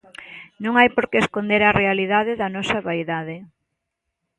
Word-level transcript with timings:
Non 0.63 0.73
hai 0.79 0.89
porque 0.95 1.21
esconder 1.23 1.61
a 1.65 1.75
realidade 1.81 2.33
da 2.41 2.47
nosa 2.55 2.77
vaidade. 2.87 3.37